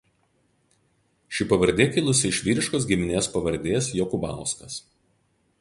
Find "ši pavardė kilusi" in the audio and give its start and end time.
1.39-2.27